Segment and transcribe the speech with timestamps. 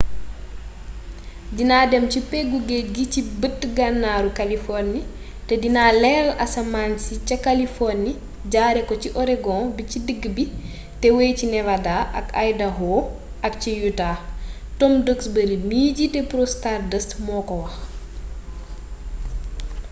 [1.57, 5.01] dina dem ci peggu géej gi ci bët gannaaru kaliforni
[5.47, 8.11] te dina leeral asamaan ci ca kaliforni
[8.53, 10.43] jaare ko ci oregon bi ci digg bi
[11.01, 12.91] te wey ci nevada ak idaaho
[13.47, 14.17] ak ciutah
[14.79, 17.75] tom duxbury mi jiite prose stardust moo ko wax